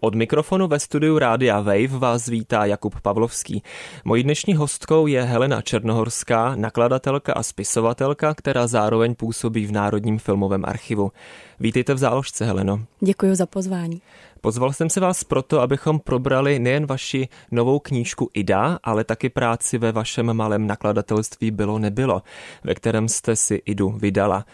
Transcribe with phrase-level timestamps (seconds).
[0.00, 3.62] Od mikrofonu ve studiu Rádia Wave vás vítá Jakub Pavlovský.
[4.04, 10.64] Mojí dnešní hostkou je Helena Černohorská, nakladatelka a spisovatelka, která zároveň působí v Národním filmovém
[10.64, 11.12] archivu.
[11.60, 12.80] Vítejte v záložce, Heleno.
[13.00, 14.02] Děkuji za pozvání.
[14.40, 19.78] Pozval jsem se vás proto, abychom probrali nejen vaši novou knížku Ida, ale taky práci
[19.78, 22.22] ve vašem malém nakladatelství Bylo nebylo,
[22.64, 24.44] ve kterém jste si Idu vydala.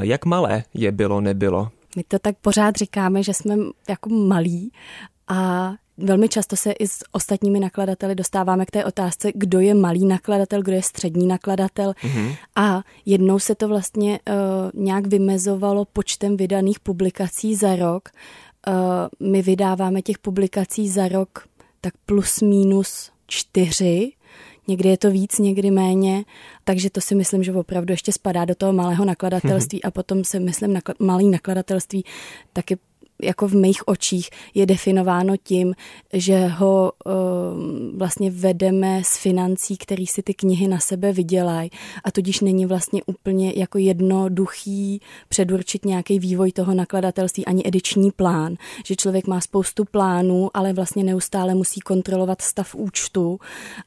[0.00, 1.68] Jak malé je Bylo nebylo?
[1.96, 3.56] My to tak pořád říkáme, že jsme
[3.88, 4.72] jako malí
[5.28, 10.06] a velmi často se i s ostatními nakladateli dostáváme k té otázce, kdo je malý
[10.06, 11.92] nakladatel, kdo je střední nakladatel.
[11.92, 12.36] Mm-hmm.
[12.56, 18.08] A jednou se to vlastně uh, nějak vymezovalo počtem vydaných publikací za rok.
[18.68, 21.48] Uh, my vydáváme těch publikací za rok
[21.80, 24.12] tak plus minus čtyři
[24.68, 26.24] někdy je to víc, někdy méně,
[26.64, 29.88] takže to si myslím, že opravdu ještě spadá do toho malého nakladatelství mm-hmm.
[29.88, 32.04] a potom si myslím, nakl- malý nakladatelství
[32.52, 32.76] taky
[33.22, 35.74] jako v mých očích je definováno tím,
[36.12, 37.12] že ho uh,
[37.98, 41.70] vlastně vedeme z financí, který si ty knihy na sebe vydělají
[42.04, 48.54] a tudíž není vlastně úplně jako jednoduchý předurčit nějaký vývoj toho nakladatelství ani ediční plán,
[48.84, 53.40] že člověk má spoustu plánů, ale vlastně neustále musí kontrolovat stav účtu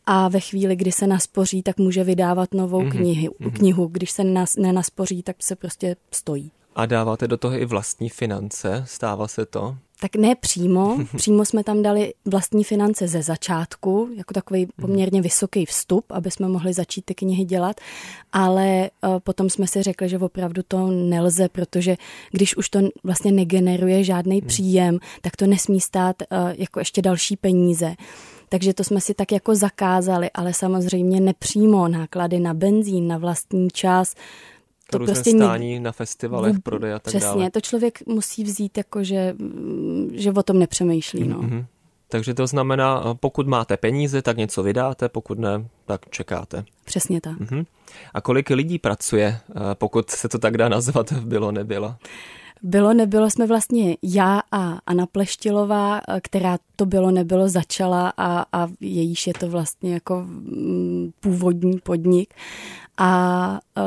[0.06, 2.92] a ve chvíli, kdy se naspoří, tak může vydávat novou mm-hmm.
[2.92, 3.88] knihy, knihu.
[3.88, 4.23] Když se
[4.58, 6.52] nenaspoří, tak se prostě stojí.
[6.76, 8.84] A dáváte do toho i vlastní finance?
[8.88, 9.76] Stává se to?
[10.00, 10.98] Tak ne přímo.
[11.18, 16.48] Přímo jsme tam dali vlastní finance ze začátku, jako takový poměrně vysoký vstup, aby jsme
[16.48, 17.82] mohli začít ty knihy dělat,
[18.32, 21.96] ale eh, potom jsme si řekli, že opravdu to nelze, protože
[22.32, 24.48] když už to vlastně negeneruje žádný hmm.
[24.48, 26.26] příjem, tak to nesmí stát eh,
[26.58, 27.96] jako ještě další peníze.
[28.50, 33.67] Takže to jsme si tak jako zakázali, ale samozřejmě nepřímo náklady na benzín, na vlastní
[33.70, 34.16] čas,
[34.93, 37.36] to různé prostě stání na festivalech, prodej a tak přesně, dále.
[37.36, 39.36] Přesně, to člověk musí vzít jako, že,
[40.14, 41.27] že o tom nepřemýšlí.
[41.27, 41.37] No.
[41.37, 41.65] Mm-hmm.
[42.08, 46.65] Takže to znamená, pokud máte peníze, tak něco vydáte, pokud ne, tak čekáte.
[46.86, 47.39] Přesně tak.
[47.39, 47.65] Mm-hmm.
[48.14, 49.39] A kolik lidí pracuje,
[49.73, 51.95] pokud se to tak dá nazvat, bylo, nebylo?
[52.65, 58.67] Bylo, nebylo jsme vlastně já a Anna Pleštilová, která to bylo, nebylo, začala a, a
[58.80, 62.33] jejíž je to vlastně jako mm, původní podnik
[62.98, 63.83] a uh,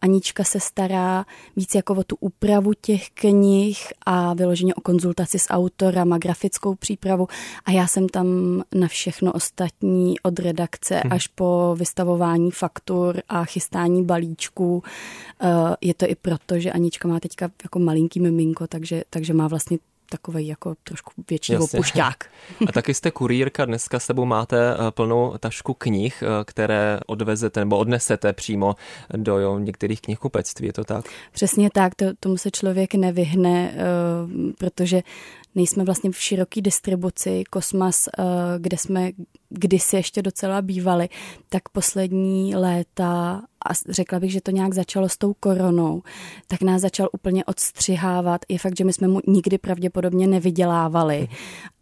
[0.00, 5.50] Anička se stará víc jako o tu úpravu těch knih a vyloženě o konzultaci s
[5.50, 7.28] autorem a grafickou přípravu
[7.64, 8.26] a já jsem tam
[8.74, 11.12] na všechno ostatní od redakce hmm.
[11.12, 14.82] až po vystavování faktur a chystání balíčků.
[15.42, 19.48] Uh, je to i proto, že Anička má teďka jako malinký miminko, takže, takže má
[19.48, 19.78] vlastně
[20.10, 22.30] takový jako trošku větší opušťák.
[22.68, 27.60] A taky jste kurýrka, dneska s sebou máte eh, plnou tašku knih, eh, které odvezete
[27.60, 28.74] nebo odnesete přímo
[29.16, 31.04] do jo, některých knihkupectví, je to tak?
[31.32, 35.02] Přesně tak, to, tomu se člověk nevyhne, eh, protože
[35.54, 37.44] nejsme vlastně v široké distribuci.
[37.50, 38.08] Kosmas,
[38.58, 39.10] kde jsme
[39.48, 41.08] kdysi ještě docela bývali,
[41.48, 46.02] tak poslední léta a řekla bych, že to nějak začalo s tou koronou,
[46.46, 48.40] tak nás začal úplně odstřihávat.
[48.48, 51.28] Je fakt, že my jsme mu nikdy pravděpodobně nevydělávali.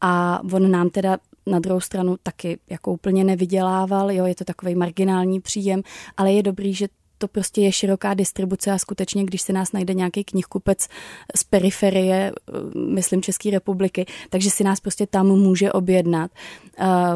[0.00, 4.74] A on nám teda na druhou stranu taky jako úplně nevydělával, jo, je to takový
[4.74, 5.82] marginální příjem,
[6.16, 6.88] ale je dobrý, že
[7.24, 10.88] to prostě je široká distribuce a skutečně, když se nás najde nějaký knihkupec
[11.36, 12.32] z periferie,
[12.74, 16.30] myslím České republiky, takže si nás prostě tam může objednat.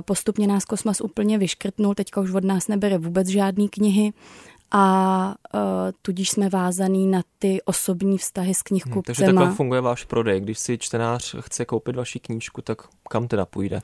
[0.05, 4.13] Postupně nás Kosmas úplně vyškrtnul, teďka už od nás nebere vůbec žádný knihy
[4.71, 5.61] a uh,
[6.03, 8.95] tudíž jsme vázaný na ty osobní vztahy s knihkupcema.
[8.95, 10.41] Hmm, takže takhle funguje váš prodej.
[10.41, 13.81] Když si čtenář chce koupit vaši knížku, tak kam teda půjde?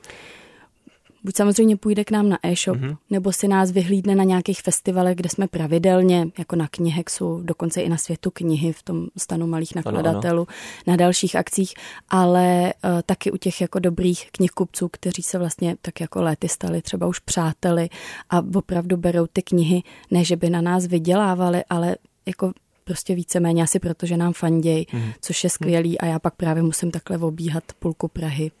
[1.25, 2.97] Buď samozřejmě půjde k nám na e-shop, mm-hmm.
[3.09, 7.89] nebo si nás vyhlídne na nějakých festivalech, kde jsme pravidelně, jako na Knihexu, dokonce i
[7.89, 10.87] na světu knihy v tom stanu malých nakladatelů, ano, ano.
[10.87, 11.73] na dalších akcích,
[12.09, 16.81] ale uh, taky u těch jako dobrých knihkupců, kteří se vlastně tak jako léty stali
[16.81, 17.89] třeba už přáteli
[18.29, 21.95] a opravdu berou ty knihy, ne že by na nás vydělávali, ale
[22.25, 22.51] jako
[22.83, 25.11] prostě víceméně asi proto, že nám fanděj, mm.
[25.21, 28.51] což je skvělý a já pak právě musím takhle obíhat půlku Prahy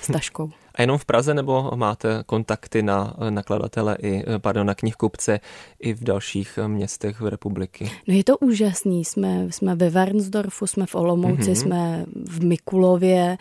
[0.00, 0.50] s taškou.
[0.74, 5.40] A jenom v Praze nebo máte kontakty na nakladatele i, pardon, na knihkupce
[5.80, 7.90] i v dalších městech v republiky?
[8.08, 9.04] No je to úžasný.
[9.04, 11.62] Jsme, jsme ve Wernsdorfu, jsme v Olomouci, mm-hmm.
[11.62, 13.36] jsme v Mikulově,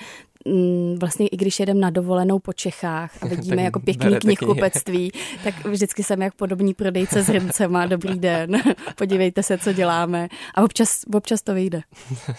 [0.98, 5.12] vlastně i když jedem na dovolenou po Čechách a vidíme jako pěkný knihkupectví,
[5.44, 7.86] tak vždycky jsem jak podobní prodejce s Rimcema.
[7.94, 8.62] Dobrý den,
[8.96, 10.28] podívejte se, co děláme.
[10.56, 11.82] A občas, občas to vyjde.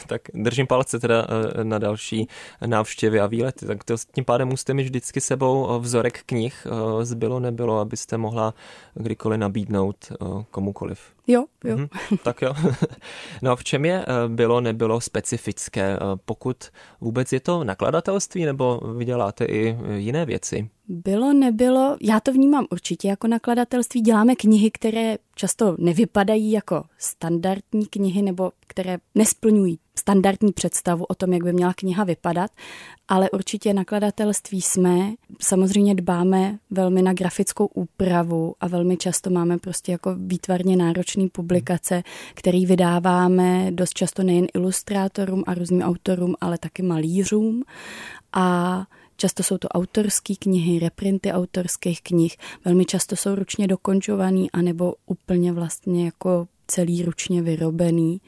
[0.06, 1.26] tak držím palce teda
[1.60, 2.28] eh, na další
[2.66, 3.66] návštěvy a výlety.
[3.66, 6.66] Tak to, tím pádem musíte mít vždycky sebou eh, vzorek knih.
[6.66, 8.54] Eh, zbylo, nebylo, abyste mohla
[8.94, 10.12] kdykoliv nabídnout
[10.50, 11.13] komukoliv.
[11.26, 11.76] Jo, jo.
[11.76, 11.88] Mhm,
[12.24, 12.54] tak jo.
[13.42, 15.98] no a v čem je bylo, nebylo specifické?
[16.24, 16.56] Pokud
[17.00, 20.70] vůbec je to nakladatelství nebo vyděláte i jiné věci?
[20.88, 24.00] Bylo, nebylo, já to vnímám určitě jako nakladatelství.
[24.00, 31.32] Děláme knihy, které často nevypadají jako standardní knihy nebo které nesplňují standardní představu o tom,
[31.32, 32.50] jak by měla kniha vypadat,
[33.08, 35.12] ale určitě nakladatelství jsme.
[35.40, 42.02] Samozřejmě dbáme velmi na grafickou úpravu a velmi často máme prostě jako výtvarně náročný publikace,
[42.34, 47.62] který vydáváme dost často nejen ilustrátorům a různým autorům, ale taky malířům.
[48.32, 48.86] A
[49.16, 55.52] Často jsou to autorské knihy, reprinty autorských knih, velmi často jsou ručně dokončovaný anebo úplně
[55.52, 58.20] vlastně jako celý ručně vyrobený.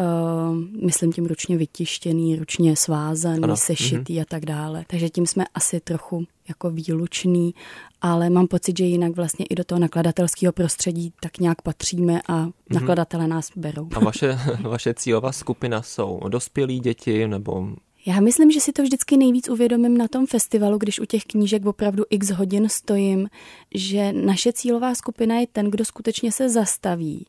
[0.00, 3.56] Uh, myslím tím ručně vytištěný, ručně svázaný, ano.
[3.56, 4.22] sešitý mm-hmm.
[4.22, 4.84] a tak dále.
[4.86, 7.54] Takže tím jsme asi trochu jako výlučný,
[8.00, 12.46] ale mám pocit, že jinak vlastně i do toho nakladatelského prostředí tak nějak patříme a
[12.46, 12.52] mm-hmm.
[12.70, 13.88] nakladatele nás berou.
[13.94, 17.68] A vaše, vaše cílová skupina jsou dospělí děti nebo
[18.06, 21.66] já myslím, že si to vždycky nejvíc uvědomím na tom festivalu, když u těch knížek
[21.66, 23.28] opravdu x hodin stojím,
[23.74, 27.26] že naše cílová skupina je ten, kdo skutečně se zastaví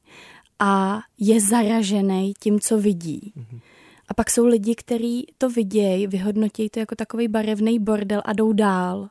[0.63, 3.33] a je zaražený tím, co vidí.
[3.37, 3.59] Mm-hmm.
[4.07, 8.53] A pak jsou lidi, kteří to vidějí, vyhodnotí to jako takový barevný bordel a jdou
[8.53, 9.09] dál.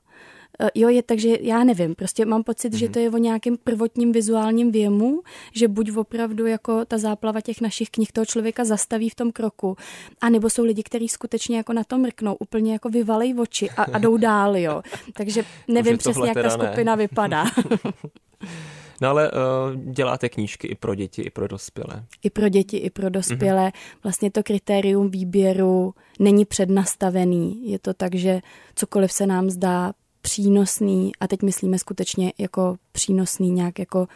[0.60, 2.76] Eh, jo, je takže já nevím, prostě mám pocit, mm-hmm.
[2.76, 2.92] že mhm.
[2.92, 5.22] to je o nějakém prvotním vizuálním věmu,
[5.54, 9.76] že buď opravdu jako ta záplava těch našich knih toho člověka zastaví v tom kroku,
[10.20, 13.98] anebo jsou lidi, kteří skutečně jako na to mrknou, úplně jako vyvalej oči a, a
[13.98, 14.82] jdou dál, jo.
[15.12, 17.02] Takže nevím přesně, jak ta skupina ne.
[17.02, 17.44] vypadá.
[19.02, 22.04] No ale uh, děláte knížky i pro děti, i pro dospělé.
[22.22, 23.68] I pro děti, i pro dospělé.
[23.68, 23.98] Mm-hmm.
[24.02, 27.70] Vlastně to kritérium výběru není přednastavený.
[27.70, 28.40] Je to tak, že
[28.74, 34.08] cokoliv se nám zdá přínosný, a teď myslíme skutečně jako přínosný nějak jako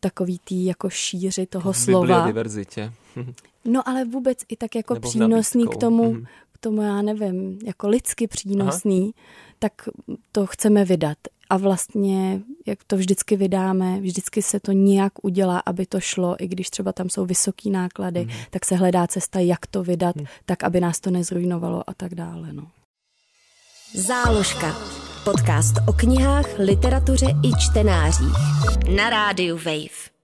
[0.00, 2.06] takový tý jako šíři toho v slova.
[2.06, 2.92] Bibliodiverzitě.
[3.64, 6.24] no ale vůbec i tak jako Nebo přínosný k tomu, mm.
[6.52, 9.26] k tomu, já nevím, jako lidsky přínosný, Aha.
[9.58, 9.72] tak
[10.32, 11.18] to chceme vydat.
[11.50, 16.48] A vlastně, jak to vždycky vydáme, vždycky se to nějak udělá, aby to šlo, i
[16.48, 18.30] když třeba tam jsou vysoký náklady, mm.
[18.50, 20.24] tak se hledá cesta, jak to vydat, mm.
[20.44, 22.52] tak aby nás to nezrujnovalo a tak dále.
[22.52, 22.68] No.
[23.94, 24.76] Záložka.
[25.24, 28.36] Podcast o knihách, literatuře i čtenářích.
[28.96, 30.15] Na rádiu Wave.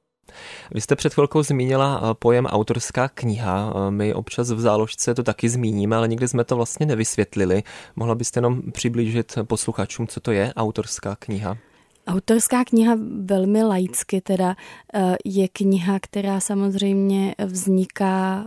[0.71, 3.73] Vy jste před chvilkou zmínila eh, pojem autorská kniha.
[3.75, 7.63] Eh, my občas v záložce to taky zmíníme, ale nikdy jsme to vlastně nevysvětlili.
[7.97, 11.57] Mohla byste jenom přiblížit posluchačům, co to je autorská kniha?
[12.07, 14.57] Autorská kniha velmi laicky teda
[14.95, 18.47] eh, je kniha, která samozřejmě vzniká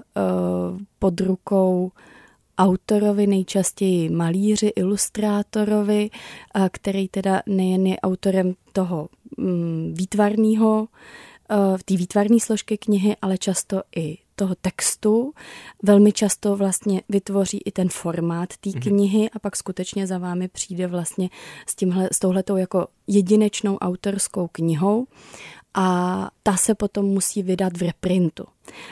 [1.00, 1.92] pod rukou
[2.58, 6.10] autorovi, nejčastěji malíři, ilustrátorovi,
[6.72, 10.88] který teda nejen je autorem toho mm, výtvarného,
[11.78, 15.34] v té výtvarné složky knihy, ale často i toho textu.
[15.84, 18.82] Velmi často vlastně vytvoří i ten formát té mm-hmm.
[18.82, 21.30] knihy a pak skutečně za vámi přijde vlastně
[21.68, 25.08] s, tímhle, s touhletou jako jedinečnou autorskou knihou
[25.74, 28.46] a ta se potom musí vydat v reprintu.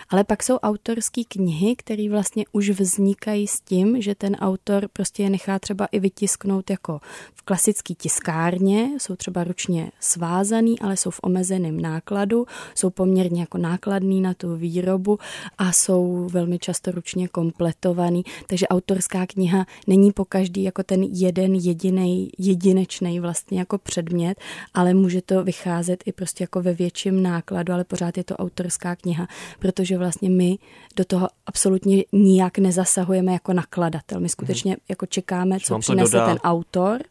[0.10, 5.24] Ale pak jsou autorské knihy, které vlastně už vznikají s tím, že ten autor prostě
[5.24, 7.00] je nechá třeba i vytisknout jako
[7.34, 12.46] v klasické tiskárně, jsou třeba ručně svázaný, ale jsou v omezeném nákladu,
[12.76, 15.20] jsou poměrně jako nákladný na tu výrobu
[15.58, 18.24] a jsou velmi často ručně kompletovaný.
[18.48, 24.42] Takže autorská kniha není po každý jako ten jeden jediný, jedinečný vlastně jako předmět,
[24.74, 28.96] ale může to vycházet i prostě jako ve větším nákladu, ale pořád je to autorská
[28.96, 29.28] kniha
[29.64, 30.58] protože vlastně my
[30.96, 34.20] do toho absolutně nijak nezasahujeme jako nakladatel.
[34.20, 34.80] My skutečně hmm.
[34.90, 37.02] jako čekáme, co přinese ten autor.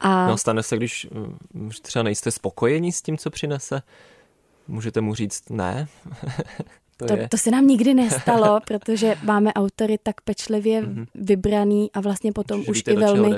[0.00, 0.26] A...
[0.26, 1.06] No stane se, když
[1.54, 3.82] mm, třeba nejste spokojení s tím, co přinese,
[4.68, 5.88] můžete mu říct ne.
[7.08, 11.06] To, to, to se nám nikdy nestalo, protože máme autory tak pečlivě mm-hmm.
[11.14, 13.36] vybraný a vlastně potom Že už víte, i velmi,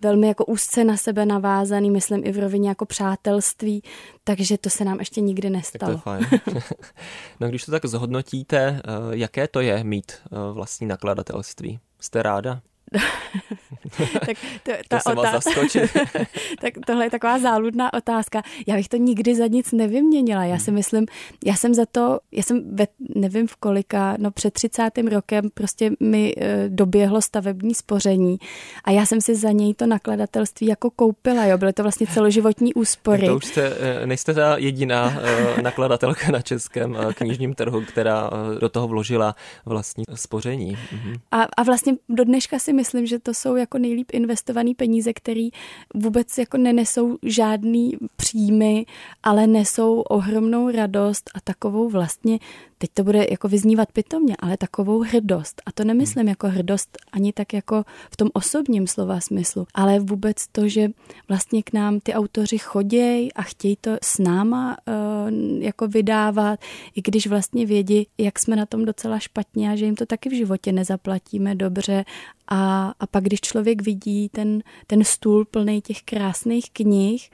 [0.00, 3.82] velmi jako úzce na sebe navázaný, myslím i v rovině jako přátelství,
[4.24, 5.94] takže to se nám ještě nikdy nestalo.
[5.94, 6.40] Tak to je fajn.
[7.40, 11.78] no když to tak zhodnotíte, eh, jaké to je mít eh, vlastní nakladatelství?
[12.00, 12.60] Jste ráda?
[14.26, 15.60] tak to, ta to otázka,
[16.60, 18.42] tak tohle je taková záludná otázka.
[18.66, 20.44] Já bych to nikdy za nic nevyměnila.
[20.44, 21.06] Já si myslím,
[21.44, 24.90] já jsem za to, já jsem ve, nevím v kolika, no před 30.
[25.10, 28.38] rokem prostě mi e, doběhlo stavební spoření
[28.84, 32.74] a já jsem si za něj to nakladatelství jako koupila, jo, byly to vlastně celoživotní
[32.74, 33.26] úspory.
[33.26, 38.30] To už jste, e, nejste ta jediná e, nakladatelka na českém e, knižním trhu, která
[38.56, 39.34] e, do toho vložila
[39.66, 40.78] vlastní spoření.
[40.92, 41.14] Mhm.
[41.30, 45.48] A, a vlastně do dneška si myslím, že to jsou jako nejlíp investované peníze, které
[45.94, 48.86] vůbec jako nenesou žádný příjmy,
[49.22, 52.38] ale nesou ohromnou radost a takovou vlastně
[52.82, 55.62] teď to bude jako vyznívat pitomně, ale takovou hrdost.
[55.66, 60.46] A to nemyslím jako hrdost ani tak jako v tom osobním slova smyslu, ale vůbec
[60.52, 60.88] to, že
[61.28, 66.60] vlastně k nám ty autoři chodějí a chtějí to s náma uh, jako vydávat,
[66.94, 70.28] i když vlastně vědí, jak jsme na tom docela špatně a že jim to taky
[70.28, 72.04] v životě nezaplatíme dobře.
[72.48, 77.30] A, a pak, když člověk vidí ten, ten stůl plný těch krásných knih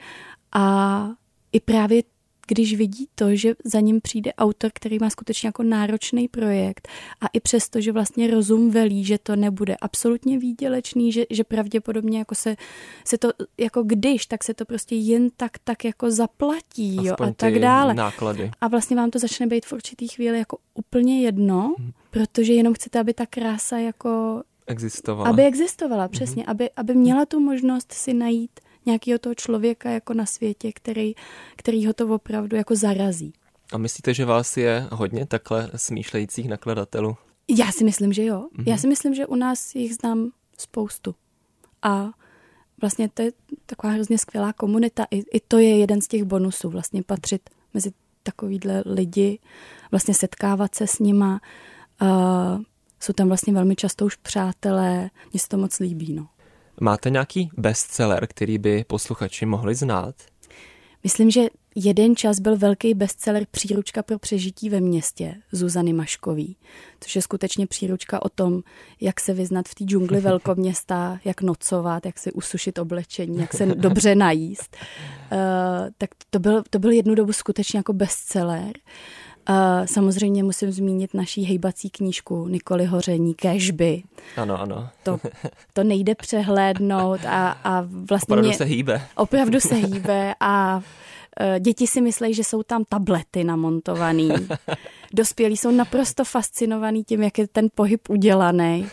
[0.52, 1.08] a
[1.52, 2.02] i právě
[2.46, 6.88] když vidí to, že za ním přijde autor, který má skutečně jako náročný projekt
[7.20, 12.18] a i přesto, že vlastně rozum velí, že to nebude absolutně výdělečný, že, že pravděpodobně
[12.18, 12.56] jako se,
[13.04, 17.30] se to, jako když, tak se to prostě jen tak, tak jako zaplatí jo, a
[17.30, 17.94] tak dále.
[17.94, 18.50] Náklady.
[18.60, 21.92] A vlastně vám to začne být v určitý chvíli jako úplně jedno, hmm.
[22.10, 25.30] protože jenom chcete, aby ta krása jako existovala.
[25.30, 26.50] Aby existovala, přesně, hmm.
[26.50, 31.14] aby, aby měla tu možnost si najít nějakého toho člověka jako na světě, který,
[31.56, 33.32] který ho to opravdu jako zarazí.
[33.72, 37.16] A myslíte, že vás je hodně takhle smýšlejících nakladatelů?
[37.48, 38.40] Já si myslím, že jo.
[38.40, 38.64] Mm-hmm.
[38.66, 38.80] Já mhm.
[38.80, 41.14] si myslím, že u nás jich znám spoustu.
[41.82, 42.10] A
[42.80, 43.32] vlastně to je
[43.66, 45.06] taková hrozně skvělá komunita.
[45.10, 49.38] I, i to je jeden z těch bonusů, vlastně patřit mezi takovýhle lidi,
[49.90, 51.40] vlastně setkávat se s nima.
[52.02, 52.62] Uh,
[53.00, 56.12] jsou tam vlastně velmi často už přátelé, mně se to moc líbí.
[56.12, 56.28] No.
[56.80, 60.14] Máte nějaký bestseller, který by posluchači mohli znát?
[61.04, 66.56] Myslím, že jeden čas byl velký bestseller Příručka pro přežití ve městě Zuzany Maškový,
[67.00, 68.62] což je skutečně příručka o tom,
[69.00, 73.66] jak se vyznat v té džungli velkoměsta, jak nocovat, jak si usušit oblečení, jak se
[73.66, 74.76] dobře najíst.
[75.32, 75.38] Uh,
[75.98, 78.66] tak to byl, to byl jednu dobu skutečně jako bestseller.
[78.66, 78.72] Uh,
[79.84, 84.02] samozřejmě musím zmínit naší hejbací knížku Nikoli Hoření, Kežby.
[84.36, 84.88] Ano, ano.
[85.02, 85.18] To,
[85.72, 88.32] to nejde přehlédnout a, a vlastně...
[88.32, 89.02] Opravdu mě, se hýbe.
[89.16, 90.80] Opravdu se hýbe a
[91.58, 94.30] děti si myslí, že jsou tam tablety namontovaný.
[95.12, 98.86] Dospělí jsou naprosto fascinovaní tím, jak je ten pohyb udělaný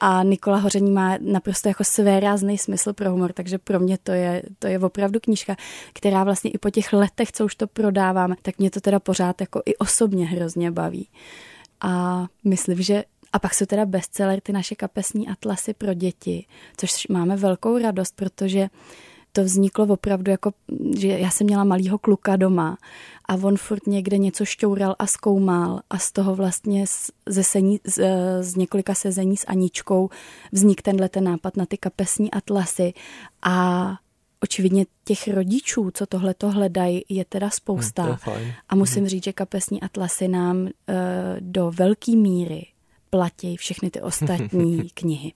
[0.00, 4.12] a Nikola Hoření má naprosto jako své rázný smysl pro humor, takže pro mě to
[4.12, 5.56] je, to je opravdu knížka,
[5.92, 9.40] která vlastně i po těch letech, co už to prodávám, tak mě to teda pořád
[9.40, 11.08] jako i osobně hrozně baví.
[11.80, 16.46] A myslím, že a pak jsou teda bestseller ty naše kapesní atlasy pro děti,
[16.76, 18.68] což máme velkou radost, protože uh,
[19.34, 20.52] to vzniklo opravdu jako,
[20.96, 22.78] že já jsem měla malýho kluka doma
[23.28, 26.84] a on furt někde něco šťoural a zkoumal a z toho vlastně
[27.26, 28.00] ze sení, z,
[28.40, 30.10] z několika sezení s Aničkou
[30.52, 32.92] vznik tenhle ten nápad na ty kapesní atlasy
[33.42, 33.88] a
[34.40, 38.02] očividně těch rodičů, co tohle to hledají, je teda spousta.
[38.02, 39.08] Hmm, a musím hmm.
[39.08, 40.68] říct, že kapesní atlasy nám uh,
[41.40, 42.66] do velké míry
[43.10, 45.32] platí všechny ty ostatní knihy.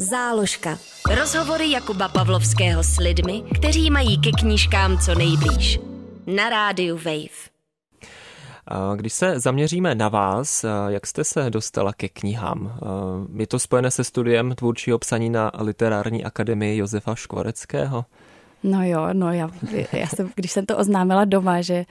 [0.00, 0.78] Záložka.
[1.18, 5.80] Rozhovory Jakuba Pavlovského s lidmi, kteří mají ke knížkám co nejblíž.
[6.26, 7.48] Na rádiu Wave.
[8.96, 12.78] Když se zaměříme na vás, jak jste se dostala ke knihám?
[13.36, 18.04] Je to spojené se studiem tvůrčího psaní na Literární akademii Josefa Škvoreckého?
[18.62, 19.50] No jo, no já,
[19.92, 21.84] já jsem, když jsem to oznámila doma, že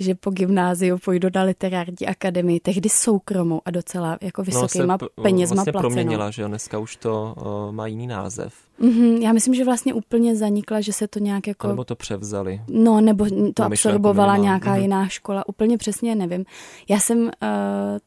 [0.00, 5.08] že po gymnáziu půjdu na literární akademii, tehdy soukromou a docela jako no, vysokýma no,
[5.22, 5.94] penězma vlastně placenou.
[5.94, 8.54] proměnila, že jo, dneska už to uh, má jiný název.
[8.80, 11.68] Mm-hmm, já myslím, že vlastně úplně zanikla, že se to nějak jako...
[11.68, 12.60] nebo to převzali.
[12.68, 14.82] No, nebo to absorbovala nějaká mm-hmm.
[14.82, 16.44] jiná škola, úplně přesně nevím.
[16.88, 17.30] Já jsem uh,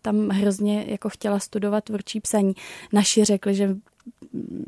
[0.02, 2.54] tam hrozně jako chtěla studovat tvůrčí psaní.
[2.94, 3.76] Naši řekli, že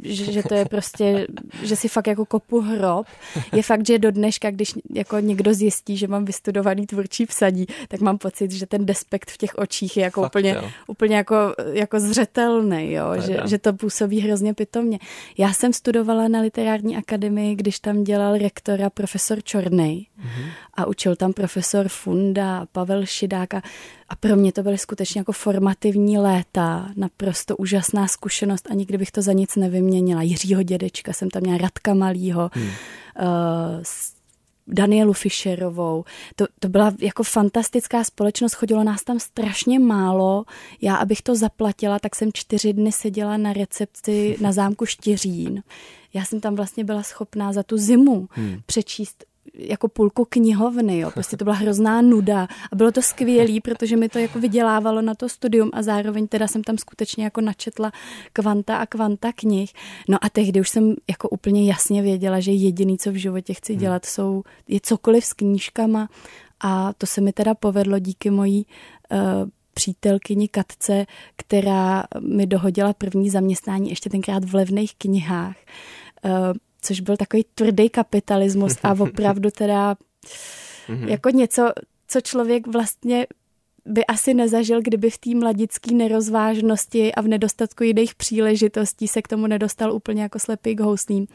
[0.04, 1.28] že, že to je prostě,
[1.64, 3.08] že si fakt jako kopu hrob.
[3.54, 8.02] Je fakt, že do dneška, když jako někdo zjistí, že mám vystudovaný tvůrčí psaní, tak
[8.02, 10.58] mám pocit, že ten despekt v těch očích je jako fakt, úplně,
[10.88, 11.36] úplně jako,
[11.74, 13.06] jako zřetelný, jo?
[13.22, 15.00] Že, že to působí hrozně pitomně.
[15.38, 20.50] Já jsem studovala na literární akademii, když tam dělal rektora profesor Čornej mm-hmm.
[20.80, 23.62] A učil tam profesor Funda, Pavel Šidák a
[24.10, 29.12] a pro mě to byly skutečně jako formativní léta, naprosto úžasná zkušenost a nikdy bych
[29.12, 30.22] to za nic nevyměnila.
[30.22, 32.66] Jiřího dědečka jsem tam měla, Radka Malýho, hmm.
[32.66, 32.74] uh,
[34.68, 36.06] Danielu Fischerovou.
[36.36, 40.46] To, to byla jako fantastická společnost, chodilo nás tam strašně málo.
[40.82, 45.64] Já, abych to zaplatila, tak jsem čtyři dny seděla na recepci na zámku Štěřín.
[46.14, 48.62] Já jsem tam vlastně byla schopná za tu zimu hmm.
[48.66, 51.12] přečíst jako půlku knihovny, jo.
[51.12, 55.16] Prostě to byla hrozná nuda a bylo to skvělé, protože mi to jako vydělávalo na
[55.16, 57.92] to studium a zároveň teda jsem tam skutečně jako načetla
[58.34, 59.74] kvanta a kvanta knih.
[60.08, 63.74] No a tehdy už jsem jako úplně jasně věděla, že jediný, co v životě chci
[63.74, 63.80] hmm.
[63.80, 66.10] dělat, jsou, je cokoliv s knížkama
[66.60, 68.66] a to se mi teda povedlo díky mojí
[69.12, 69.20] uh,
[69.74, 75.56] přítelkyni Katce, která mi dohodila první zaměstnání ještě tenkrát v levných knihách.
[76.26, 76.32] Uh,
[76.82, 79.96] což byl takový tvrdý kapitalismus a opravdu teda
[80.88, 81.08] mhm.
[81.08, 81.72] jako něco,
[82.08, 83.28] co člověk vlastně
[83.86, 89.28] by asi nezažil, kdyby v té mladické nerozvážnosti a v nedostatku jiných příležitostí se k
[89.28, 91.28] tomu nedostal úplně jako slepý k houslím.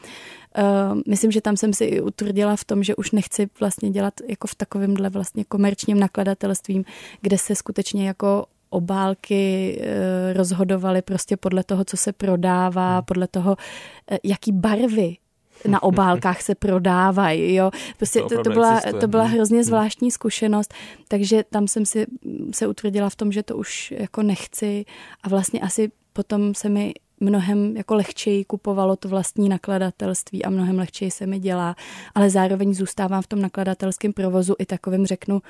[0.57, 4.13] Uh, myslím, že tam jsem si i utvrdila v tom, že už nechci vlastně dělat
[4.27, 6.85] jako v takovémhle vlastně komerčním nakladatelstvím,
[7.21, 13.05] kde se skutečně jako obálky uh, rozhodovaly prostě podle toho, co se prodává, hmm.
[13.05, 15.17] podle toho, uh, jaký barvy
[15.67, 17.55] na obálkách se prodávají.
[17.55, 17.71] Jo.
[17.97, 19.63] Prostě to, to, byla, to byla hrozně hmm.
[19.63, 20.73] zvláštní zkušenost,
[21.07, 22.05] takže tam jsem si
[22.51, 24.85] se utvrdila v tom, že to už jako nechci
[25.23, 30.77] a vlastně asi potom se mi mnohem jako lehčeji kupovalo to vlastní nakladatelství a mnohem
[30.77, 31.75] lehčeji se mi dělá,
[32.15, 35.41] ale zároveň zůstávám v tom nakladatelském provozu i takovým řeknu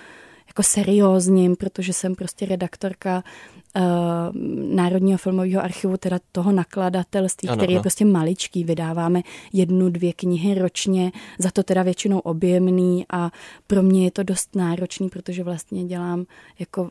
[0.47, 3.23] jako seriózním, protože jsem prostě redaktorka
[4.75, 7.79] Národního filmového archivu, teda toho nakladatelství, ano, který ano.
[7.79, 8.63] je prostě maličký.
[8.63, 9.21] Vydáváme
[9.53, 13.31] jednu, dvě knihy ročně, za to teda většinou objemný a
[13.67, 16.25] pro mě je to dost náročný, protože vlastně dělám
[16.59, 16.89] jako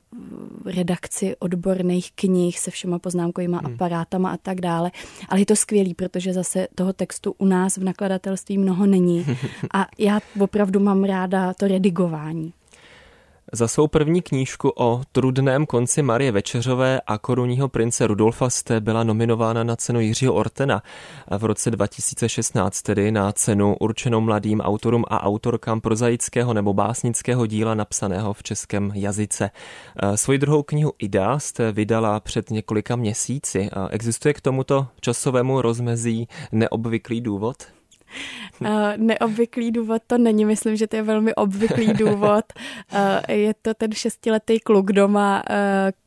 [0.64, 3.74] redakci odborných knih se všema poznámkovými hmm.
[3.74, 4.90] aparátama a tak dále.
[5.28, 9.26] Ale je to skvělý, protože zase toho textu u nás v nakladatelství mnoho není
[9.74, 12.52] a já opravdu mám ráda to redigování.
[13.54, 19.04] Za svou první knížku o trudném konci Marie Večeřové a korunního prince Rudolfa jste byla
[19.04, 20.82] nominována na cenu Jiřího Ortena
[21.38, 27.74] v roce 2016, tedy na cenu určenou mladým autorům a autorkám prozaického nebo básnického díla
[27.74, 29.50] napsaného v českém jazyce.
[30.14, 33.70] Svoji druhou knihu Ida jste vydala před několika měsíci.
[33.90, 37.56] Existuje k tomuto časovému rozmezí neobvyklý důvod?
[38.60, 42.44] Uh, neobvyklý důvod to není, myslím, že to je velmi obvyklý důvod.
[42.92, 45.56] Uh, je to ten šestiletý kluk doma, uh,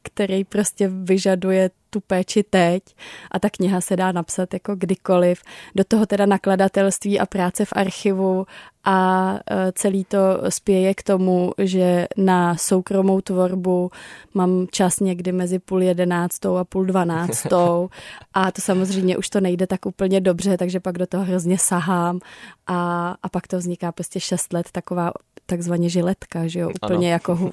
[0.03, 2.83] který prostě vyžaduje tu péči teď
[3.31, 5.41] a ta kniha se dá napsat jako kdykoliv.
[5.75, 8.45] Do toho teda nakladatelství a práce v archivu
[8.89, 10.17] a e, celý to
[10.49, 13.91] spěje k tomu, že na soukromou tvorbu
[14.33, 17.89] mám čas někdy mezi půl jedenáctou a půl dvanáctou
[18.33, 22.19] a to samozřejmě už to nejde tak úplně dobře, takže pak do toho hrozně sahám
[22.67, 25.11] a, a pak to vzniká prostě šest let taková
[25.45, 27.13] takzvaně žiletka, že jo, úplně ano.
[27.13, 27.51] jako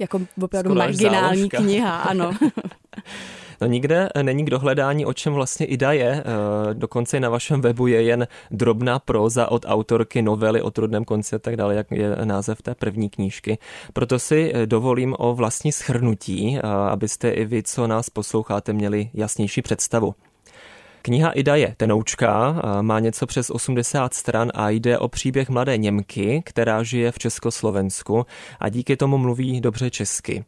[0.00, 1.56] jako opravdu Skoro marginální záložka.
[1.56, 2.32] kniha, ano.
[3.62, 6.10] No nikde není k dohledání, o čem vlastně Ida je.
[6.10, 11.36] Eh, dokonce na vašem webu je jen drobná próza od autorky novely o trudném konci
[11.36, 13.58] a tak dále, jak je název té první knížky.
[13.92, 19.10] Proto si eh, dovolím o vlastní schrnutí, eh, abyste i vy, co nás posloucháte, měli
[19.14, 20.14] jasnější představu.
[21.02, 26.42] Kniha Ida je tenoučka, má něco přes 80 stran a jde o příběh mladé Němky,
[26.44, 28.26] která žije v Československu
[28.60, 30.44] a díky tomu mluví dobře česky.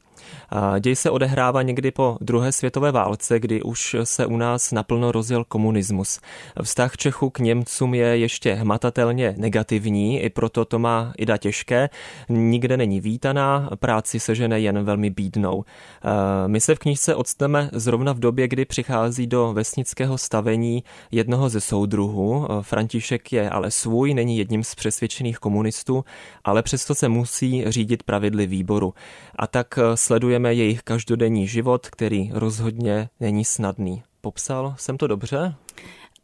[0.81, 5.45] Děj se odehrává někdy po druhé světové válce, kdy už se u nás naplno rozjel
[5.45, 6.21] komunismus.
[6.63, 11.91] Vztah Čechu k Němcům je ještě hmatatelně negativní, i proto to má Ida těžké.
[12.29, 15.65] Nikde není vítaná, práci sežene jen velmi bídnou.
[16.47, 21.61] My se v knižce odstneme zrovna v době, kdy přichází do vesnického stavení jednoho ze
[21.61, 22.49] soudruhů.
[22.63, 26.05] František je ale svůj, není jedním z přesvědčených komunistů,
[26.45, 28.95] ale přesto se musí řídit pravidly výboru.
[29.39, 34.03] A tak sledujeme jejich každodenní život, který rozhodně není snadný.
[34.21, 35.55] Popsal jsem to dobře?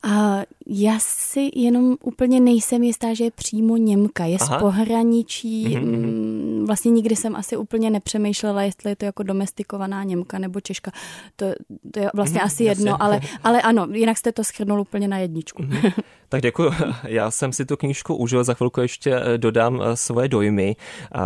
[0.03, 4.25] A já si jenom úplně nejsem jistá, že je přímo Němka.
[4.25, 4.59] Je Aha.
[4.59, 5.69] z pohraničí.
[5.69, 6.67] Mm-hmm.
[6.67, 10.91] Vlastně nikdy jsem asi úplně nepřemýšlela, jestli je to jako domestikovaná Němka nebo Češka.
[11.37, 11.47] To,
[11.93, 15.19] to je vlastně mm-hmm, asi jedno, ale, ale ano, jinak jste to schrnul úplně na
[15.19, 15.63] jedničku.
[15.63, 15.93] Mm-hmm.
[16.29, 16.71] Tak děkuji.
[17.09, 20.77] Já jsem si tu knížku užil, za chvilku ještě eh, dodám eh, svoje dojmy.
[21.13, 21.25] A,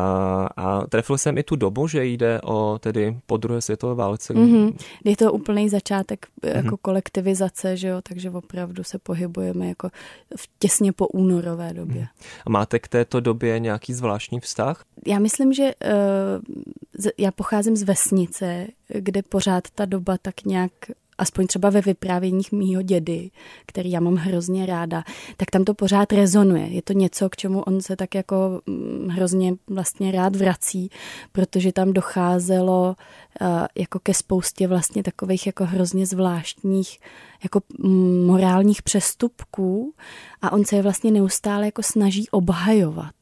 [0.57, 4.35] a trefil jsem i tu dobu, že jde o tedy po druhé světové válce.
[4.35, 4.77] Mm-hmm.
[5.05, 6.57] Je to úplný začátek mm-hmm.
[6.57, 9.89] jako kolektivizace, že jo, takže opravdu se pohybujeme jako
[10.37, 12.03] v těsně po únorové době.
[12.03, 12.43] Mm-hmm.
[12.47, 14.85] A máte k této době nějaký zvláštní vztah?
[15.07, 20.73] Já myslím, že uh, já pocházím z vesnice, kde pořád ta doba tak nějak
[21.19, 23.31] aspoň třeba ve vyprávěních mýho dědy,
[23.67, 25.05] který já mám hrozně ráda,
[25.37, 26.67] tak tam to pořád rezonuje.
[26.67, 30.91] Je to něco, k čemu on se tak jako mm, hrozně vlastně rád vrací,
[31.33, 32.97] protože tam docházelo
[33.41, 33.49] uh,
[33.79, 36.99] jako ke spoustě vlastně takových jako hrozně zvláštních
[37.43, 39.95] jako mm, morálních přestupků
[40.43, 43.15] a on se je vlastně neustále jako snaží obhajovat.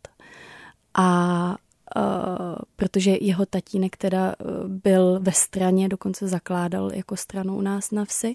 [0.94, 1.56] A
[1.96, 7.90] Uh, protože jeho tatínek teda uh, byl ve straně, dokonce zakládal jako stranu u nás
[7.90, 8.34] na vsi,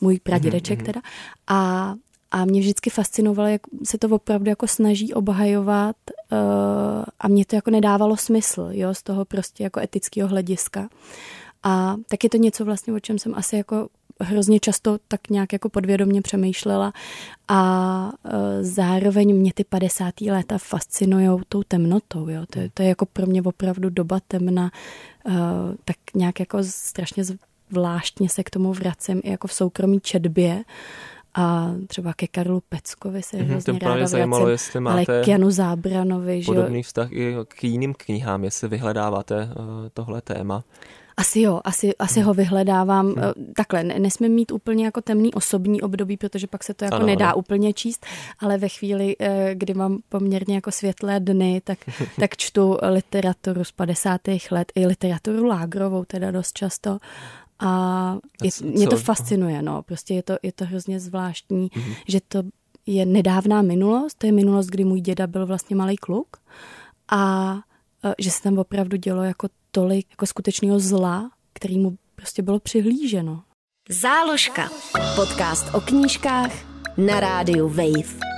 [0.00, 0.86] můj pradědeček mm-hmm.
[0.86, 1.00] teda.
[1.46, 1.94] A,
[2.30, 5.96] a mě vždycky fascinovalo, jak se to opravdu jako snaží obhajovat
[6.32, 6.38] uh,
[7.20, 10.88] a mě to jako nedávalo smysl, jo, z toho prostě jako etického hlediska.
[11.62, 13.88] A tak je to něco vlastně, o čem jsem asi jako
[14.20, 16.92] hrozně často tak nějak jako podvědomně přemýšlela
[17.48, 20.20] a e, zároveň mě ty 50.
[20.20, 22.44] léta fascinují tou temnotou, jo.
[22.50, 24.70] To, to je jako pro mě opravdu doba temna,
[25.28, 25.32] e,
[25.84, 27.24] tak nějak jako strašně
[27.70, 30.64] zvláštně se k tomu vracím i jako v soukromí četbě
[31.34, 35.28] a třeba ke Karlu Peckovi se mm-hmm, hrozně ráda vracím, zajímalo, jestli máte ale k
[35.28, 36.42] Janu Zábranovi.
[36.46, 36.86] Podobný že...
[36.86, 40.64] vztah i k jiným knihám, jestli vyhledáváte uh, tohle téma.
[41.18, 43.06] Asi jo, asi, asi ho vyhledávám.
[43.06, 43.52] Hmm.
[43.56, 47.26] Takhle, nesmím mít úplně jako temný osobní období, protože pak se to jako ano, nedá
[47.26, 47.36] ano.
[47.36, 48.06] úplně číst,
[48.38, 51.78] ale ve chvíli, eh, kdy mám poměrně jako světlé dny, tak,
[52.20, 54.20] tak čtu literaturu z 50.
[54.50, 56.98] let, i literaturu lágrovou teda dost často.
[57.60, 61.94] A je, mě to fascinuje, no, prostě je to, je to hrozně zvláštní, hmm.
[62.08, 62.42] že to
[62.86, 66.36] je nedávná minulost, to je minulost, kdy můj děda byl vlastně malý kluk
[67.08, 67.54] a
[68.04, 73.42] eh, že se tam opravdu dělo jako tolik jako skutečného zla, kterýmu prostě bylo přihlíženo.
[73.88, 74.68] Záložka.
[75.14, 76.52] Podcast o knížkách
[76.96, 78.37] na rádiu Wave.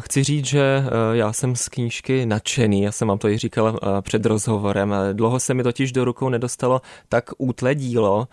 [0.00, 3.78] Chci říct, že eh, já jsem z knížky nadšený, já jsem vám to i říkal
[3.82, 4.94] eh, před rozhovorem.
[5.12, 8.28] Dlouho se mi totiž do rukou nedostalo tak útle dílo,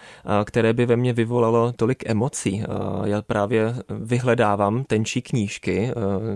[0.45, 2.63] které by ve mně vyvolalo tolik emocí.
[3.05, 5.91] Já právě vyhledávám tenčí knížky,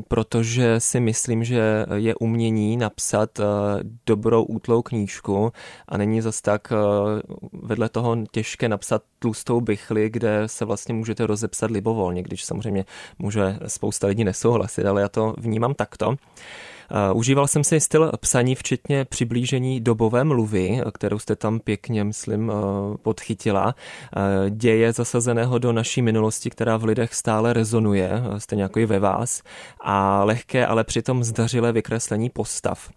[0.08, 3.40] protože si myslím, že je umění napsat
[4.06, 5.52] dobrou útlou knížku
[5.88, 6.74] a není zas tak
[7.64, 12.86] vedle toho těžké napsat tlustou bychli, kde se vlastně můžete rozepsat libovolně, když samozřejmě
[13.20, 16.08] může spousta lidí nesouhlasit, ale já to vnímám takto.
[16.10, 22.50] Uh, užíval jsem si styl psaní, včetně přiblížení dobové mluvy, kterou jste tam pěkně, myslím,
[22.50, 22.56] uh,
[22.98, 23.66] podchytila.
[23.66, 29.00] Uh, děje zasazeného do naší minulosti, která v lidech stále rezonuje, stejně jako i ve
[29.00, 29.42] vás.
[29.82, 32.90] A lehké, ale přitom zdařilé vykreslení postav.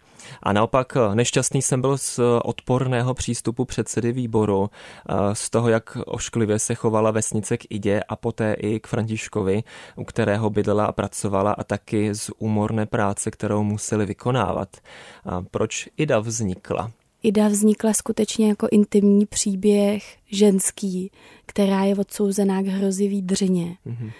[0.43, 5.97] A naopak eh, nešťastný jsem byl z odporného přístupu předsedy výboru, eh, z toho, jak
[6.05, 9.63] ošklivě se chovala vesnice k Idě a poté i k Františkovi,
[9.95, 14.77] u kterého bydlela a pracovala a taky z úmorné práce, kterou museli vykonávat.
[15.25, 16.91] A proč Ida vznikla?
[17.23, 21.11] Ida vznikla skutečně jako intimní příběh ženský,
[21.45, 23.77] která je odsouzená k hrozivý dřině.
[23.87, 24.11] Mm-hmm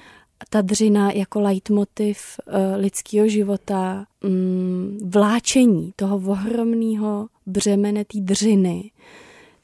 [0.50, 8.92] ta dřina jako leitmotiv uh, lidského života, um, vláčení toho ohromného břemene té dřiny,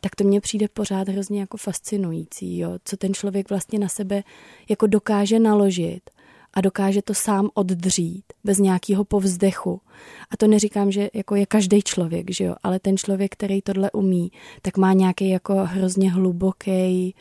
[0.01, 2.71] tak to mně přijde pořád hrozně jako fascinující, jo?
[2.85, 4.23] co ten člověk vlastně na sebe
[4.69, 6.01] jako dokáže naložit
[6.53, 9.81] a dokáže to sám oddřít bez nějakého povzdechu.
[10.31, 13.91] A to neříkám, že jako je každý člověk, že jo, ale ten člověk, který tohle
[13.91, 17.15] umí, tak má nějaký jako hrozně hluboký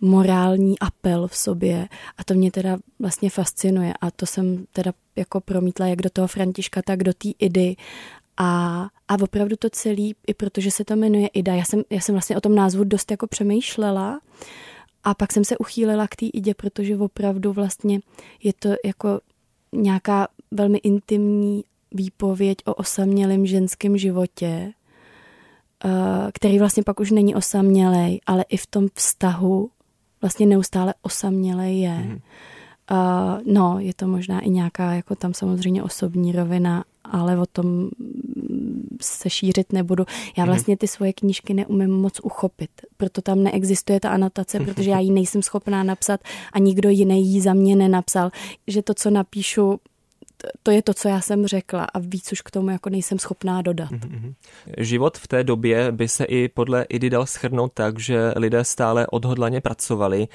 [0.00, 1.88] morální apel v sobě.
[2.18, 3.94] A to mě teda vlastně fascinuje.
[4.00, 7.76] A to jsem teda jako promítla jak do toho Františka, tak do té Idy.
[8.36, 12.14] A, a opravdu to celý, i protože se to jmenuje Ida, já jsem, já jsem
[12.14, 14.20] vlastně o tom názvu dost jako přemýšlela.
[15.04, 18.00] A pak jsem se uchýlila k té Idě, protože opravdu vlastně
[18.42, 19.20] je to jako
[19.72, 24.72] nějaká velmi intimní výpověď o osamělém ženském životě,
[25.84, 25.90] eh,
[26.34, 29.70] který vlastně pak už není osamělej, ale i v tom vztahu
[30.26, 31.94] vlastně neustále osamělé je.
[31.94, 32.18] Mm.
[32.90, 37.88] Uh, no, je to možná i nějaká, jako tam samozřejmě osobní rovina, ale o tom
[39.00, 40.04] se šířit nebudu.
[40.36, 40.52] Já mhm.
[40.52, 45.10] vlastně ty svoje knížky neumím moc uchopit, proto tam neexistuje ta anotace, protože já ji
[45.10, 46.20] nejsem schopná napsat
[46.52, 48.30] a nikdo jiný ji za mě nenapsal,
[48.66, 49.80] že to, co napíšu,
[50.62, 53.62] to je to, co já jsem řekla a víc už k tomu jako nejsem schopná
[53.62, 53.90] dodat.
[53.90, 54.34] Mm-hmm.
[54.78, 59.06] Život v té době by se i podle Idy dal schrnout tak, že lidé stále
[59.06, 60.28] odhodlaně pracovali,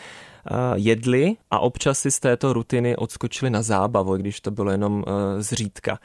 [0.76, 5.42] jedli a občas si z této rutiny odskočili na zábavu, když to bylo jenom e,
[5.42, 6.00] zřídka.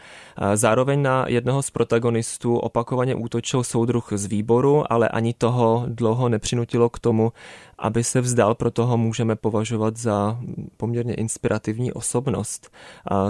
[0.54, 6.88] Zároveň na jednoho z protagonistů opakovaně útočil soudruh z výboru, ale ani toho dlouho nepřinutilo
[6.88, 7.32] k tomu,
[7.78, 10.38] aby se vzdal, proto ho můžeme považovat za
[10.76, 12.70] poměrně inspirativní osobnost.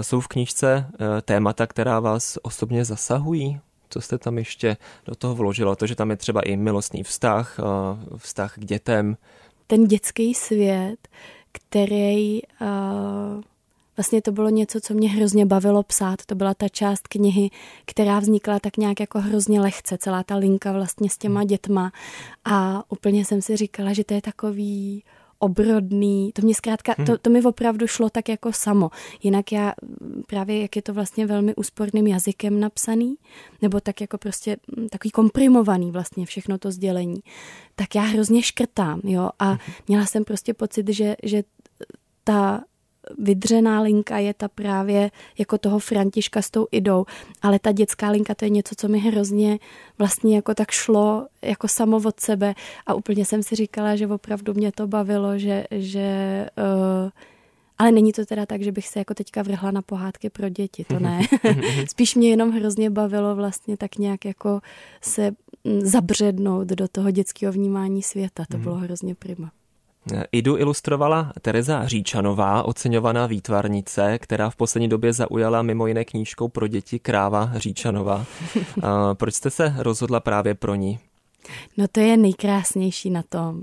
[0.01, 3.59] Jsou v knížce e, témata, která vás osobně zasahují?
[3.89, 5.75] Co jste tam ještě do toho vložila?
[5.75, 7.59] To, že tam je třeba i milostný vztah,
[8.17, 9.17] vztah k dětem.
[9.67, 11.07] Ten dětský svět,
[11.51, 13.41] který uh,
[13.97, 16.25] vlastně to bylo něco, co mě hrozně bavilo psát.
[16.25, 17.49] To byla ta část knihy,
[17.85, 21.91] která vznikla tak nějak jako hrozně lehce, celá ta linka vlastně s těma dětma.
[22.45, 25.03] A úplně jsem si říkala, že to je takový
[25.39, 27.17] obrodný, to mě zkrátka, to, hmm.
[27.21, 28.89] to mi opravdu šlo tak jako samo.
[29.23, 29.73] Jinak já
[30.27, 33.15] právě, jak je to vlastně velmi úsporným jazykem napsaný,
[33.61, 37.19] nebo tak jako prostě mm, takový komprimovaný vlastně všechno to sdělení,
[37.75, 39.57] tak já hrozně škrtám, jo, a hmm.
[39.87, 41.43] měla jsem prostě pocit, že, že
[42.23, 42.63] ta
[43.17, 47.05] vydřená linka je ta právě jako toho Františka s tou idou,
[47.41, 49.59] ale ta dětská linka to je něco, co mi hrozně
[49.97, 54.53] vlastně jako tak šlo jako samo od sebe a úplně jsem si říkala, že opravdu
[54.53, 57.09] mě to bavilo, že, že uh,
[57.77, 60.85] ale není to teda tak, že bych se jako teďka vrhla na pohádky pro děti,
[60.87, 61.21] to ne.
[61.89, 64.59] Spíš mě jenom hrozně bavilo vlastně tak nějak jako
[65.01, 65.31] se
[65.63, 68.45] mm, zabřednout do toho dětského vnímání světa.
[68.51, 68.63] To mhm.
[68.63, 69.51] bylo hrozně prima.
[70.31, 76.67] Idu ilustrovala Tereza Říčanová, oceňovaná výtvarnice, která v poslední době zaujala mimo jiné knížkou pro
[76.67, 78.25] děti Kráva Říčanová.
[79.13, 80.99] Proč jste se rozhodla právě pro ní?
[81.77, 83.61] No to je nejkrásnější na tom,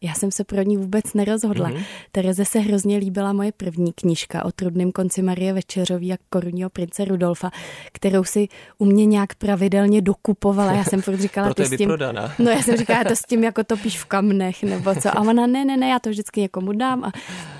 [0.00, 1.70] já jsem se pro ní vůbec nerozhodla.
[1.70, 1.84] Mm-hmm.
[2.12, 7.04] Tereze se hrozně líbila moje první knížka o trudném konci Marie Večerový a korunního prince
[7.04, 7.50] Rudolfa,
[7.92, 10.72] kterou si u mě nějak pravidelně dokupovala.
[10.72, 11.88] Já jsem furt říkala, ty s tím,
[12.38, 15.18] no já jsem říkala, to s tím jako topíš v kamnech, nebo co.
[15.18, 17.04] A ona, ne, ne, ne, já to vždycky někomu dám.
[17.04, 17.12] A,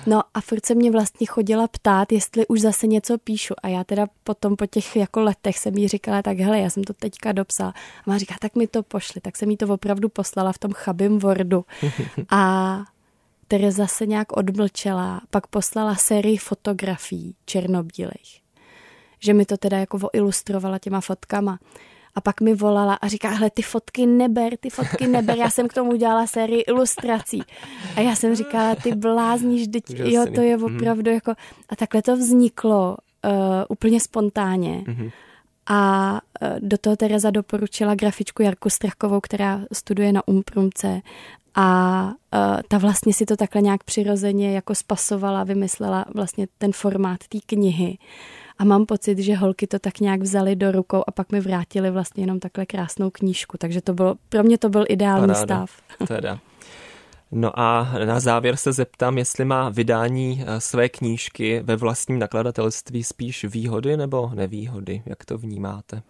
[0.05, 3.53] no a furt se mě vlastně chodila ptát, jestli už zase něco píšu.
[3.63, 6.83] A já teda potom po těch jako letech jsem jí říkala, tak hele, já jsem
[6.83, 7.73] to teďka dopsala.
[8.07, 9.21] A má říká, tak mi to pošli.
[9.21, 11.65] Tak jsem jí to opravdu poslala v tom chabým Wordu.
[12.29, 12.83] A
[13.47, 18.41] Tereza se nějak odmlčela, pak poslala sérii fotografií černobílých.
[19.19, 21.59] Že mi to teda jako ilustrovala těma fotkama.
[22.15, 25.67] A pak mi volala a říká, hele, ty fotky neber, ty fotky neber, já jsem
[25.67, 27.43] k tomu udělala sérii ilustrací.
[27.95, 30.75] A já jsem říkala, ty blázníš, teď, jo, to je mhm.
[30.75, 31.31] opravdu jako...
[31.69, 33.31] A takhle to vzniklo uh,
[33.69, 34.83] úplně spontánně.
[34.87, 35.11] Mm-hmm.
[35.67, 36.11] A
[36.41, 41.01] uh, do toho Tereza doporučila grafičku Jarku Strachkovou, která studuje na Umprumce
[41.55, 47.19] a uh, ta vlastně si to takhle nějak přirozeně jako spasovala, vymyslela vlastně ten formát
[47.29, 47.97] té knihy.
[48.57, 51.91] A mám pocit, že holky to tak nějak vzali do rukou a pak mi vrátili
[51.91, 53.57] vlastně jenom takhle krásnou knížku.
[53.57, 55.43] Takže to bylo, pro mě to byl ideální Paráda.
[55.45, 55.71] stav.
[56.07, 56.39] Teda.
[57.31, 63.03] No a na závěr se zeptám, jestli má vydání eh, své knížky ve vlastním nakladatelství
[63.03, 66.01] spíš výhody nebo nevýhody, jak to vnímáte?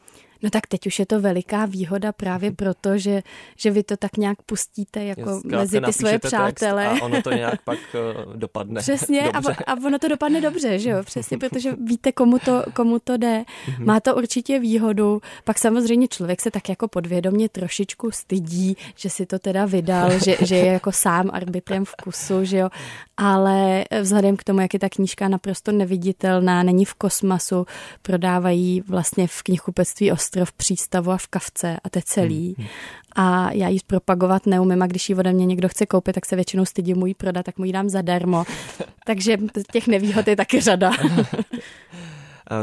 [0.45, 3.23] No tak teď už je to veliká výhoda právě proto, že,
[3.57, 6.87] že vy to tak nějak pustíte jako mezi ty svoje přátele.
[6.87, 7.79] A ono to nějak pak
[8.25, 8.81] uh, dopadne.
[8.81, 11.03] Přesně a, a ono to dopadne dobře, že jo?
[11.03, 13.43] Přesně, protože víte, komu to, komu to jde.
[13.67, 13.85] Mhm.
[13.85, 15.21] Má to určitě výhodu.
[15.43, 20.37] Pak samozřejmě člověk se tak jako podvědomě trošičku stydí, že si to teda vydal, že,
[20.41, 22.69] že je jako sám arbitrem vkusu, že jo?
[23.17, 27.65] Ale vzhledem k tomu, jak je ta knížka naprosto neviditelná, není v kosmasu,
[28.01, 32.55] prodávají vlastně v knihkupectví ostrov přístavu a v kavce a to je celý.
[32.57, 32.67] Hmm, hmm.
[33.15, 36.35] A já ji propagovat neumím a když ji ode mě někdo chce koupit, tak se
[36.35, 38.43] většinou stydím mu ji prodat, tak mu ji dám zadarmo.
[39.05, 39.37] Takže
[39.71, 40.91] těch nevýhod je taky řada.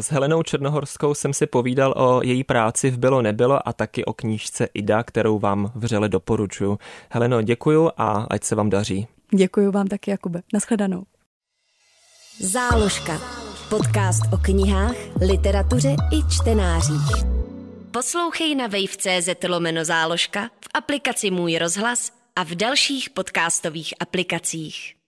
[0.00, 4.12] S Helenou Černohorskou jsem si povídal o její práci v Bylo nebylo a taky o
[4.12, 6.78] knížce Ida, kterou vám vřele doporučuji.
[7.10, 9.06] Heleno, děkuju a ať se vám daří.
[9.34, 10.42] Děkuji vám taky, Jakube.
[10.52, 11.02] Naschledanou.
[12.40, 13.20] Záložka.
[13.68, 17.32] Podcast o knihách, literatuře i čtenářích.
[17.92, 25.01] Poslouchej na wave.cz lomeno záložka, v aplikaci Můj rozhlas a v dalších podcastových aplikacích.